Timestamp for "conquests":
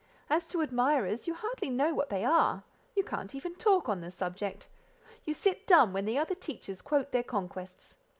7.21-7.93